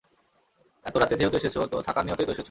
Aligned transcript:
এত 0.85 0.95
রাতে 0.97 1.15
যেহেতু 1.15 1.37
এসেছ, 1.37 1.55
তো 1.71 1.77
থাকার 1.81 2.03
নিয়তেই 2.05 2.25
তো 2.25 2.31
এসেছ। 2.31 2.39